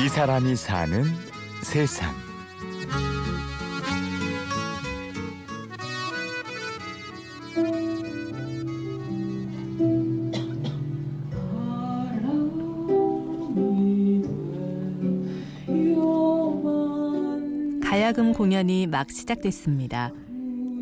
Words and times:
이 0.00 0.08
사람이 0.08 0.54
사는 0.54 1.04
세상. 1.64 2.14
가야금 17.82 18.32
공연이 18.32 18.86
막 18.86 19.10
시작됐습니다. 19.10 20.12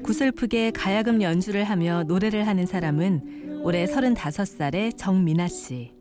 구슬프게 0.05 0.73
가야금 0.73 1.23
연주를 1.23 1.65
하며 1.65 2.03
노래를 2.03 2.47
하는 2.47 2.67
사람은 2.67 3.63
올해 3.65 3.87
35살의 3.87 4.99
정미나 4.99 5.49
씨. 5.49 5.96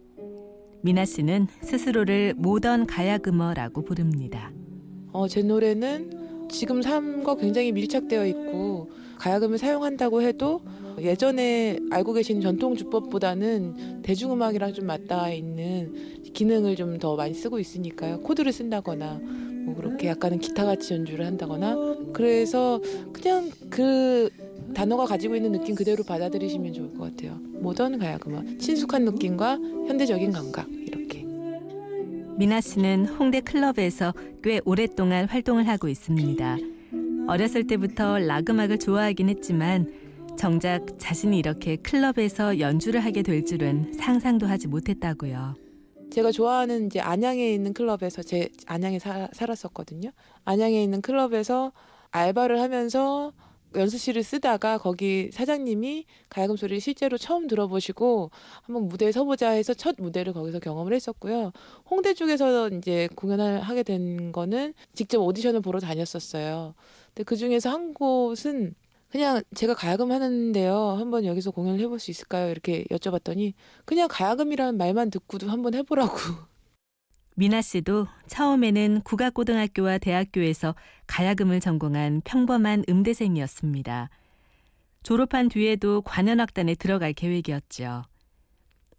미나 0.86 1.04
씨는 1.04 1.48
스스로를 1.62 2.36
모던 2.38 2.86
가야금어라고 2.86 3.82
부릅니다. 3.84 4.52
어, 5.12 5.28
제 5.28 5.42
노래는 5.42 6.48
지금 6.52 6.84
삶과 6.84 7.38
굉장히 7.38 7.72
밀착되어 7.72 8.28
있고 8.28 8.92
가야금을 9.18 9.58
사용한다고 9.58 10.22
해도 10.22 10.62
예전에 11.00 11.80
알고 11.90 12.14
계신 12.14 12.40
전통 12.40 12.76
주법보다는 12.76 14.04
대중음악이랑 14.04 14.74
좀 14.74 14.86
맞닿아 14.86 15.32
있는 15.32 16.22
기능을 16.34 16.76
좀 16.76 17.00
더 17.00 17.16
많이 17.16 17.34
쓰고 17.34 17.58
있으니까요. 17.60 18.20
코드를 18.22 18.54
쓴다거나 18.54 19.20
뭐 19.66 19.76
그렇게 19.76 20.08
약간은 20.10 20.38
기타같이 20.38 20.94
연주를 20.94 21.26
한다거나 21.26 21.76
그래서 22.14 22.80
그냥 23.12 23.50
그 23.72 24.30
단어가 24.76 25.06
가지고 25.06 25.36
있는 25.36 25.52
느낌 25.52 25.74
그대로 25.74 26.04
받아들이시면 26.04 26.74
좋을 26.74 26.94
것 26.94 27.16
같아요. 27.16 27.40
모던 27.60 27.98
가야금은 27.98 28.60
친숙한 28.60 29.06
느낌과 29.06 29.56
현대적인 29.88 30.32
감각. 30.32 30.68
미나 32.38 32.60
씨는 32.60 33.06
홍대 33.06 33.40
클럽에서 33.40 34.14
꽤 34.44 34.60
오랫동안 34.66 35.26
활동을 35.26 35.70
하고 35.70 35.88
있습니다. 35.88 36.58
어렸을 37.28 37.66
때부터 37.66 38.20
락 38.20 38.50
음악을 38.50 38.78
좋아하긴 38.78 39.30
했지만 39.30 39.90
정작 40.38 41.00
자신이 41.00 41.40
이렇게 41.40 41.78
클럽에서 41.78 42.60
연주를 42.60 43.00
하게 43.00 43.24
될 43.24 43.46
줄은 43.46 43.94
상상도 43.94 44.48
하지 44.48 44.68
못했다고요. 44.68 45.56
제가 46.12 46.32
좋아하는 46.32 46.88
이제 46.88 47.00
안양에 47.00 47.54
있는 47.54 47.74
클럽에서 47.74 48.22
제 48.22 48.50
안양에 48.68 49.00
사, 49.00 49.30
살았었거든요. 49.32 50.12
안양에 50.44 50.84
있는 50.84 51.02
클럽에서 51.02 51.72
알바를 52.12 52.60
하면서 52.60 53.32
연습실을 53.76 54.24
쓰다가 54.24 54.78
거기 54.78 55.30
사장님이 55.32 56.06
가야금 56.30 56.58
소리를 56.58 56.80
실제로 56.80 57.18
처음 57.18 57.48
들어보시고 57.48 58.32
한번 58.64 58.88
무대에 58.88 59.12
서보자 59.12 59.52
해서 59.52 59.74
첫 59.74 59.96
무대를 59.98 60.34
거기서 60.34 60.60
경험을 60.60 60.94
했었고요. 60.94 61.52
홍대 61.90 62.14
쪽에서 62.14 62.70
이제 62.70 63.08
공연을 63.16 63.62
하게 63.62 63.84
된 63.84 64.32
거는 64.32 64.74
직접 64.94 65.20
오디션을 65.22 65.62
보러 65.62 65.80
다녔었어요. 65.80 66.74
근데 67.08 67.24
그 67.24 67.36
중에서 67.36 67.70
한 67.70 67.94
곳은 67.94 68.76
그냥 69.10 69.42
제가 69.56 69.76
가야금 69.76 70.12
하는데요. 70.12 70.78
한번 70.98 71.26
여기서 71.26 71.52
공연을 71.52 71.80
해볼 71.82 72.00
수 72.00 72.12
있을까요? 72.12 72.52
이렇게 72.52 72.84
여쭤봤더니 72.92 73.54
그냥 73.86 74.08
가야금이라는 74.12 74.78
말만 74.78 75.10
듣고도 75.10 75.48
한번 75.50 75.74
해보라고. 75.74 76.18
미나 77.38 77.62
씨도 77.62 78.08
처음에는 78.28 79.02
국악고등학교와 79.02 79.98
대학교에서 79.98 80.74
가야금을 81.06 81.60
전공한 81.60 82.22
평범한 82.24 82.86
음대생이었습니다. 82.88 84.10
졸업한 85.04 85.50
뒤에도 85.50 86.02
관현악단에 86.02 86.76
들어갈 86.76 87.12
계획이었죠. 87.12 88.04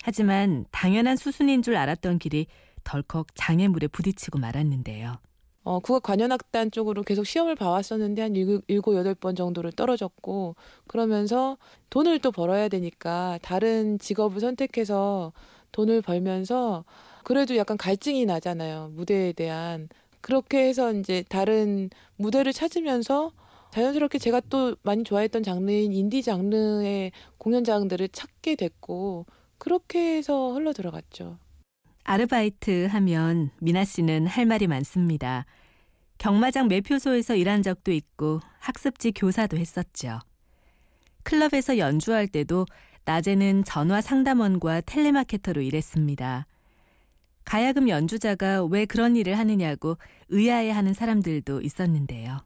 하지만 0.02 0.66
당연한 0.70 1.16
수순인 1.16 1.62
줄 1.62 1.76
알았던 1.76 2.18
길이 2.18 2.46
덜컥 2.84 3.28
장애물에 3.34 3.88
부딪히고 3.88 4.38
말았는데요. 4.38 5.14
어, 5.64 5.80
국악 5.80 6.02
관현악단 6.04 6.70
쪽으로 6.70 7.02
계속 7.02 7.24
시험을 7.24 7.56
봐왔었는데 7.56 8.22
한 8.22 8.36
일곱, 8.36 8.94
여덟 8.94 9.14
번 9.14 9.34
정도를 9.34 9.72
떨어졌고 9.72 10.54
그러면서 10.86 11.56
돈을 11.88 12.20
또 12.20 12.30
벌어야 12.30 12.68
되니까 12.68 13.38
다른 13.42 13.98
직업을 13.98 14.40
선택해서 14.40 15.32
돈을 15.72 16.02
벌면서 16.02 16.84
그래도 17.26 17.56
약간 17.56 17.76
갈증이 17.76 18.24
나잖아요. 18.24 18.92
무대에 18.94 19.32
대한. 19.32 19.88
그렇게 20.20 20.68
해서 20.68 20.92
이제 20.92 21.24
다른 21.28 21.90
무대를 22.14 22.52
찾으면서 22.52 23.32
자연스럽게 23.72 24.20
제가 24.20 24.40
또 24.48 24.76
많이 24.84 25.02
좋아했던 25.02 25.42
장르인 25.42 25.92
인디 25.92 26.22
장르의 26.22 27.10
공연장들을 27.38 28.10
찾게 28.10 28.54
됐고 28.54 29.26
그렇게 29.58 30.18
해서 30.18 30.52
흘러 30.52 30.72
들어갔죠. 30.72 31.38
아르바이트 32.04 32.86
하면 32.86 33.50
미나 33.60 33.82
씨는 33.82 34.28
할 34.28 34.46
말이 34.46 34.68
많습니다. 34.68 35.46
경마장 36.18 36.68
매표소에서 36.68 37.34
일한 37.34 37.64
적도 37.64 37.90
있고 37.90 38.38
학습지 38.60 39.10
교사도 39.10 39.56
했었죠. 39.56 40.20
클럽에서 41.24 41.78
연주할 41.78 42.28
때도 42.28 42.66
낮에는 43.04 43.64
전화 43.64 44.00
상담원과 44.00 44.82
텔레마케터로 44.82 45.60
일했습니다. 45.60 46.46
가야금 47.46 47.88
연주자가 47.88 48.64
왜 48.64 48.84
그런 48.84 49.16
일을 49.16 49.38
하느냐고 49.38 49.96
의아해하는 50.28 50.92
사람들도 50.92 51.62
있었는데요. 51.62 52.40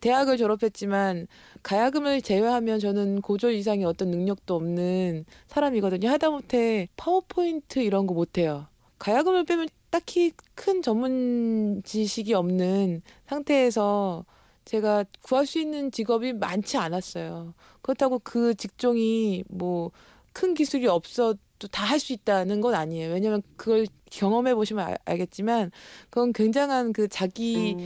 대학을 0.00 0.38
졸업했지만 0.38 1.28
가야금을 1.62 2.22
제외하면 2.22 2.80
저는 2.80 3.20
고졸 3.20 3.52
이상의 3.52 3.84
어떤 3.84 4.10
능력도 4.10 4.54
없는 4.56 5.26
사람이거든요. 5.46 6.08
하다못해 6.08 6.88
파워포인트 6.96 7.80
이런 7.80 8.06
거 8.06 8.14
못해요. 8.14 8.66
가야금을 8.98 9.44
빼면 9.44 9.68
딱히 9.90 10.32
큰 10.54 10.80
전문 10.80 11.82
지식이 11.84 12.32
없는 12.32 13.02
상태에서 13.26 14.24
제가 14.64 15.04
구할 15.20 15.46
수 15.46 15.60
있는 15.60 15.92
직업이 15.92 16.32
많지 16.32 16.78
않았어요. 16.78 17.52
그렇다고 17.82 18.18
그 18.18 18.54
직종이 18.54 19.44
뭐 19.48 19.92
큰 20.32 20.54
기술이 20.54 20.86
없어 20.86 21.34
도다할 21.62 22.00
수 22.00 22.12
있다는 22.12 22.60
건 22.60 22.74
아니에요. 22.74 23.12
왜냐면 23.12 23.42
그걸 23.56 23.86
경험해 24.10 24.54
보시면 24.54 24.96
알, 25.04 25.16
겠지만 25.18 25.70
그건 26.10 26.32
굉장한 26.32 26.92
그 26.92 27.08
자기 27.08 27.76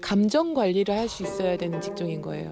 감정 0.00 0.54
관리를 0.54 0.94
할 0.94 1.08
수 1.08 1.22
있어야 1.24 1.56
되는 1.56 1.80
직종인 1.80 2.22
거예요. 2.22 2.48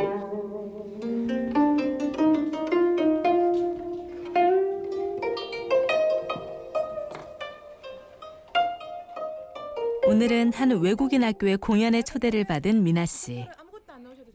오늘은 10.06 10.52
한 10.52 10.70
외국인 10.80 11.22
학교에 11.24 11.56
공연에 11.56 12.02
초대를 12.02 12.44
받은 12.44 12.82
미나 12.82 13.06
씨. 13.06 13.46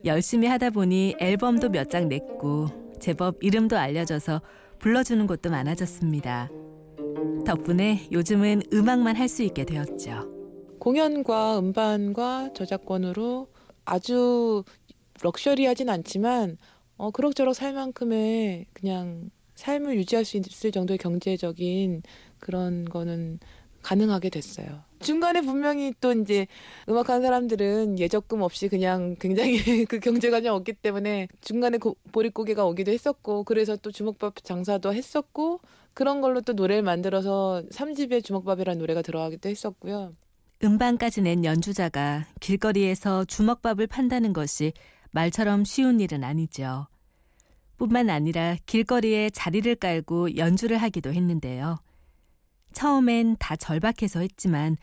열심히 0.04 0.46
하다 0.48 0.70
보니 0.70 1.16
앨범도 1.18 1.70
몇 1.70 1.88
장 1.90 2.08
냈고 2.08 2.68
제법 3.00 3.42
이름도 3.42 3.76
알려져서 3.76 4.40
불러주는 4.78 5.26
곳도 5.26 5.50
많아졌습니다. 5.50 6.50
덕분에 7.44 8.08
요즘은 8.12 8.62
음악만 8.72 9.16
할 9.16 9.28
수 9.28 9.42
있게 9.42 9.64
되었죠. 9.64 10.28
공연과 10.78 11.58
음반과 11.58 12.52
저작권으로 12.54 13.48
아주 13.84 14.64
럭셔리하진 15.22 15.88
않지만 15.88 16.56
어, 16.96 17.10
그럭저럭 17.10 17.54
살 17.54 17.74
만큼의 17.74 18.66
그냥 18.72 19.30
삶을 19.56 19.96
유지할 19.96 20.24
수 20.24 20.36
있을 20.36 20.70
정도의 20.70 20.98
경제적인 20.98 22.02
그런 22.38 22.84
거는 22.84 23.40
가능하게 23.82 24.30
됐어요. 24.30 24.82
중간에 25.00 25.40
분명히 25.40 25.94
또 26.00 26.12
이제 26.12 26.46
음악하는 26.88 27.22
사람들은 27.22 27.98
예적금 27.98 28.42
없이 28.42 28.68
그냥 28.68 29.16
굉장히 29.20 29.58
그 29.86 30.00
경제관념 30.00 30.54
없기 30.56 30.74
때문에 30.74 31.28
중간에 31.40 31.78
고, 31.78 31.96
보릿고개가 32.12 32.64
오기도 32.64 32.90
했었고 32.90 33.44
그래서 33.44 33.76
또 33.76 33.92
주먹밥 33.92 34.42
장사도 34.42 34.92
했었고 34.92 35.60
그런 35.94 36.20
걸로 36.20 36.40
또 36.40 36.52
노래를 36.52 36.82
만들어서 36.82 37.62
3집에 37.70 38.24
주먹밥이라는 38.24 38.78
노래가 38.78 39.02
들어가기도 39.02 39.48
했었고요. 39.48 40.14
음반까지 40.62 41.22
낸 41.22 41.44
연주자가 41.44 42.26
길거리에서 42.40 43.24
주먹밥을 43.24 43.86
판다는 43.86 44.32
것이 44.32 44.72
말처럼 45.12 45.64
쉬운 45.64 46.00
일은 46.00 46.24
아니죠. 46.24 46.88
뿐만 47.76 48.10
아니라 48.10 48.56
길거리에 48.66 49.30
자리를 49.30 49.72
깔고 49.76 50.36
연주를 50.36 50.78
하기도 50.78 51.12
했는데요. 51.12 51.78
처음엔 52.72 53.36
다 53.38 53.56
절박해서 53.56 54.20
했지만 54.20 54.76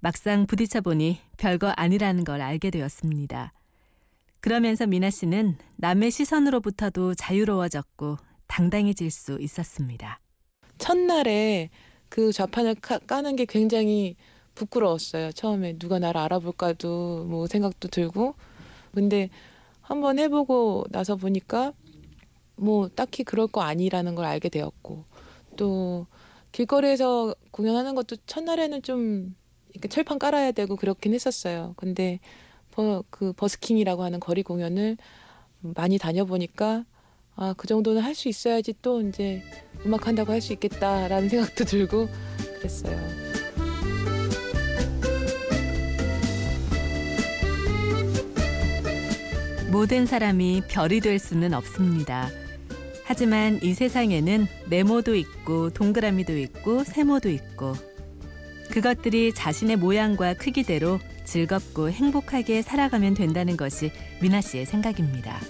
막상 0.00 0.46
부딪혀 0.46 0.80
보니 0.80 1.18
별거 1.36 1.68
아니라는 1.68 2.24
걸 2.24 2.40
알게 2.40 2.70
되었습니다. 2.70 3.52
그러면서 4.40 4.86
미나 4.86 5.10
씨는 5.10 5.56
남의 5.76 6.10
시선으로부터도 6.10 7.14
자유로워졌고 7.14 8.16
당당해질 8.48 9.10
수 9.10 9.38
있었습니다. 9.40 10.18
첫날에 10.78 11.70
그 12.08 12.32
좌판을 12.32 12.74
까 12.74 13.22
는 13.22 13.36
게 13.36 13.44
굉장히 13.44 14.16
부끄러웠어요. 14.54 15.32
처음에 15.32 15.78
누가 15.78 15.98
나를 15.98 16.20
알아볼까도 16.20 17.24
뭐 17.24 17.46
생각도 17.46 17.88
들고. 17.88 18.34
근데 18.92 19.30
한번 19.80 20.18
해보고 20.18 20.84
나서 20.90 21.16
보니까 21.16 21.72
뭐 22.56 22.88
딱히 22.88 23.24
그럴 23.24 23.46
거 23.46 23.62
아니라는 23.62 24.14
걸 24.14 24.26
알게 24.26 24.48
되었고 24.48 25.04
또 25.56 26.06
길거리에서 26.52 27.34
공연하는 27.50 27.94
것도 27.94 28.16
첫날에는 28.26 28.82
좀 28.82 29.34
이렇게 29.70 29.88
철판 29.88 30.18
깔아야 30.18 30.52
되고 30.52 30.76
그렇긴 30.76 31.14
했었어요. 31.14 31.74
근데 31.76 32.20
버, 32.70 33.02
그 33.10 33.32
버스킹이라고 33.32 34.02
하는 34.02 34.20
거리 34.20 34.42
공연을 34.42 34.96
많이 35.60 35.98
다녀보니까 35.98 36.84
아, 37.34 37.54
그 37.56 37.66
정도는 37.66 38.02
할 38.02 38.14
수 38.14 38.28
있어야지 38.28 38.74
또 38.82 39.00
이제 39.00 39.42
음악 39.86 40.06
한다고 40.06 40.32
할 40.32 40.40
수 40.42 40.52
있겠다라는 40.52 41.28
생각도 41.30 41.64
들고 41.64 42.08
그랬어요. 42.58 42.98
모든 49.70 50.04
사람이 50.04 50.62
별이 50.68 51.00
될 51.00 51.18
수는 51.18 51.54
없습니다. 51.54 52.28
하지만 53.04 53.58
이 53.62 53.74
세상에는 53.74 54.46
네모도 54.68 55.14
있고 55.14 55.70
동그라미도 55.70 56.36
있고 56.38 56.84
세모도 56.84 57.28
있고 57.30 57.74
그것들이 58.70 59.34
자신의 59.34 59.76
모양과 59.76 60.34
크기대로 60.34 60.98
즐겁고 61.24 61.90
행복하게 61.90 62.62
살아가면 62.62 63.14
된다는 63.14 63.56
것이 63.56 63.92
미나 64.20 64.40
씨의 64.40 64.66
생각입니다. 64.66 65.40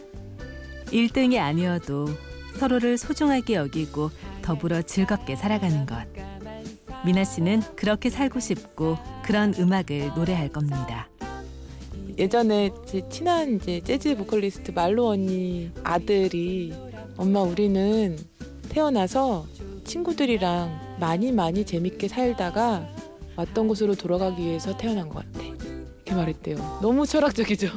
1등이 0.87 1.39
아니어도 1.39 2.09
서로를 2.59 2.99
소중하게 2.99 3.55
여기고 3.55 4.11
더불어 4.43 4.83
즐겁게 4.83 5.37
살아가는 5.37 5.87
것. 5.87 6.07
미나 7.05 7.25
씨는 7.25 7.63
그렇게 7.77 8.11
살고 8.11 8.41
싶고 8.41 8.99
그런 9.25 9.55
음악을 9.59 10.13
노래할 10.15 10.49
겁니다. 10.49 11.09
예전에 12.19 12.71
제 12.87 13.09
친한 13.09 13.57
이제 13.57 13.81
재즈 13.81 14.17
보컬리스트 14.17 14.73
말로 14.73 15.09
언니 15.09 15.71
아들이 15.83 16.73
엄마 17.17 17.41
우리는 17.41 18.19
태어나서 18.69 19.47
친구들이랑 19.85 20.97
많이 20.99 21.33
많이 21.33 21.65
재밌게 21.65 22.09
살다가 22.09 22.89
왔던 23.37 23.69
곳으로 23.69 23.95
돌아가기 23.95 24.43
위해서 24.43 24.77
태어난 24.77 25.09
것 25.09 25.25
같아. 25.25 25.45
이렇게 25.45 26.15
말했대요. 26.15 26.79
너무 26.81 27.07
철학적이죠. 27.07 27.69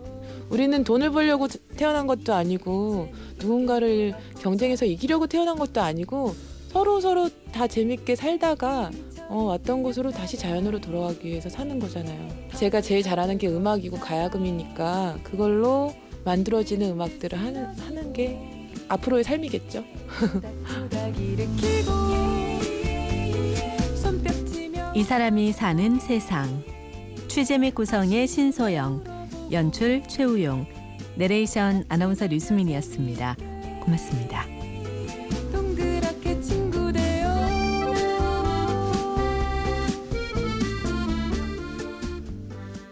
우리는 0.50 0.84
돈을 0.84 1.10
벌려고 1.10 1.48
태어난 1.76 2.06
것도 2.06 2.34
아니고 2.34 3.08
누군가를 3.38 4.14
경쟁해서 4.40 4.84
이기려고 4.84 5.26
태어난 5.26 5.56
것도 5.56 5.80
아니고 5.80 6.34
서로 6.68 7.00
서로 7.00 7.28
다 7.52 7.66
재밌게 7.66 8.16
살다가 8.16 8.90
어, 9.28 9.44
왔던 9.44 9.82
곳으로 9.82 10.10
다시 10.10 10.36
자연으로 10.36 10.80
돌아가기 10.80 11.26
위해서 11.26 11.48
사는 11.48 11.78
거잖아요. 11.78 12.28
제가 12.56 12.82
제일 12.82 13.02
잘하는 13.02 13.38
게 13.38 13.48
음악이고 13.48 13.98
가야금이니까 13.98 15.18
그걸로 15.22 15.94
만들어지는 16.24 16.90
음악들을 16.90 17.38
하는, 17.38 17.64
하는 17.78 18.12
게 18.12 18.51
앞으로의 18.92 19.24
삶이겠죠. 19.24 19.84
이 24.94 25.02
사람이 25.02 25.52
사는 25.52 25.98
세상. 25.98 26.62
취재 27.28 27.56
및 27.56 27.74
구성의 27.74 28.26
신소영, 28.26 29.02
연출 29.50 30.02
최우용, 30.06 30.66
내레이션 31.16 31.84
아나운서 31.88 32.26
류수민이었습니다. 32.26 33.36
고맙습니다. 33.80 34.61